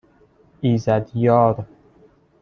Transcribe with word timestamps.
ایزدیار 0.61 1.65